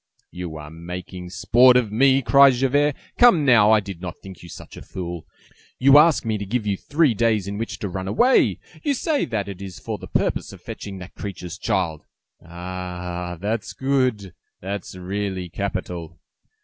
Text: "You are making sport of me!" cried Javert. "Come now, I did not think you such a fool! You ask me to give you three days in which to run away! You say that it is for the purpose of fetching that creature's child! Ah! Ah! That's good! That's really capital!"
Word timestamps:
"You 0.31 0.55
are 0.57 0.71
making 0.71 1.29
sport 1.29 1.77
of 1.77 1.91
me!" 1.91 2.23
cried 2.23 2.53
Javert. 2.53 2.95
"Come 3.19 3.45
now, 3.45 3.69
I 3.71 3.79
did 3.79 4.01
not 4.01 4.15
think 4.17 4.41
you 4.41 4.49
such 4.49 4.75
a 4.75 4.81
fool! 4.81 5.27
You 5.77 5.99
ask 5.99 6.25
me 6.25 6.39
to 6.39 6.43
give 6.47 6.65
you 6.65 6.75
three 6.75 7.13
days 7.13 7.47
in 7.47 7.59
which 7.59 7.77
to 7.77 7.87
run 7.87 8.07
away! 8.07 8.57
You 8.81 8.95
say 8.95 9.25
that 9.25 9.47
it 9.47 9.61
is 9.61 9.77
for 9.77 9.99
the 9.99 10.07
purpose 10.07 10.51
of 10.53 10.59
fetching 10.59 10.97
that 10.97 11.13
creature's 11.13 11.59
child! 11.59 12.07
Ah! 12.43 13.33
Ah! 13.35 13.35
That's 13.35 13.73
good! 13.73 14.33
That's 14.59 14.95
really 14.95 15.49
capital!" 15.49 16.17